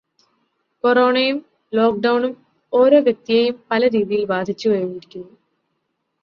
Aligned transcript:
കോറോണയും 0.83 1.37
ലോക്ക്ഡൗണും 1.73 2.33
ഓരോ 2.73 2.99
വ്യക്തിയെയും 2.99 3.63
പല 3.71 3.87
രീതിയിൽ 3.87 4.25
ബാധിച്ചുകഴിഞ്ഞിരിക്കുന്നു. 4.25 5.31